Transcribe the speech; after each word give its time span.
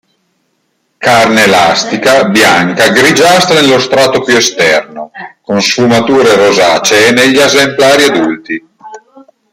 Carne 0.97 1.43
elastica, 1.43 2.23
bianca, 2.23 2.89
grigiastra 2.89 3.53
nello 3.61 3.77
strato 3.79 4.23
più 4.23 4.35
esterno, 4.35 5.11
con 5.43 5.61
sfumature 5.61 6.33
rosacee 6.37 7.11
negli 7.11 7.37
esemplari 7.37 8.03
adulti. 8.05 8.67